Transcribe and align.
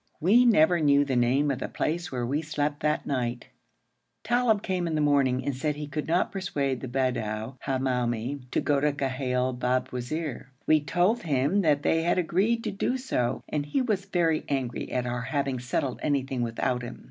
We 0.19 0.45
never 0.45 0.79
knew 0.79 1.05
the 1.05 1.15
name 1.15 1.51
of 1.51 1.59
the 1.59 1.67
place 1.69 2.11
where 2.11 2.25
we 2.25 2.41
slept 2.41 2.79
that 2.79 3.05
night. 3.05 3.49
Talib 4.23 4.63
came 4.63 4.87
in 4.87 4.95
the 4.95 4.99
morning 4.99 5.45
and 5.45 5.55
said 5.55 5.75
he 5.75 5.85
could 5.85 6.07
not 6.07 6.31
persuade 6.31 6.81
the 6.81 6.87
Bedou 6.87 7.55
Hamoumi 7.63 8.49
to 8.49 8.61
go 8.61 8.79
to 8.79 8.91
Ghail 8.93 9.53
Babwazir. 9.55 10.47
We 10.65 10.81
told 10.81 11.21
him 11.21 11.61
that 11.61 11.83
they 11.83 12.01
had 12.01 12.17
agreed 12.17 12.63
to 12.63 12.71
do 12.71 12.97
so, 12.97 13.43
and 13.47 13.63
he 13.63 13.83
was 13.83 14.05
very 14.05 14.43
angry 14.49 14.91
at 14.91 15.05
our 15.05 15.21
having 15.21 15.59
settled 15.59 15.99
anything 16.01 16.41
without 16.41 16.81
him. 16.81 16.99